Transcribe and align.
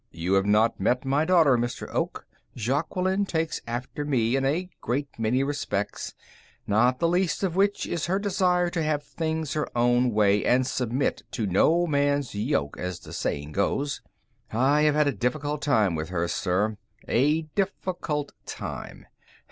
"You 0.09 0.33
have 0.33 0.47
not 0.47 0.79
met 0.79 1.05
my 1.05 1.25
daughter, 1.25 1.59
Mr. 1.59 1.87
Oak. 1.93 2.25
Jaqueline 2.55 3.23
takes 3.27 3.61
after 3.67 4.03
me 4.03 4.35
in 4.35 4.43
a 4.43 4.67
great 4.81 5.09
many 5.19 5.43
respects, 5.43 6.15
not 6.65 6.97
the 6.97 7.07
least 7.07 7.43
of 7.43 7.55
which 7.55 7.85
is 7.85 8.07
her 8.07 8.17
desire 8.17 8.71
to 8.71 8.81
have 8.81 9.03
things 9.03 9.53
her 9.53 9.67
own 9.77 10.09
way 10.09 10.43
and 10.43 10.65
submit 10.65 11.21
to 11.33 11.45
no 11.45 11.85
man's 11.85 12.33
yoke, 12.33 12.79
as 12.79 12.99
the 13.01 13.13
saying 13.13 13.51
goes. 13.51 14.01
I 14.51 14.81
have 14.85 14.95
had 14.95 15.07
a 15.07 15.11
difficult 15.11 15.61
time 15.61 15.93
with 15.93 16.09
her, 16.09 16.27
sir; 16.27 16.77
a 17.07 17.43
difficult 17.53 18.31
time. 18.47 19.05